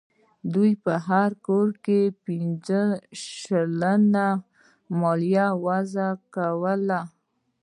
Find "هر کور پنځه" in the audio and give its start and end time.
1.07-2.81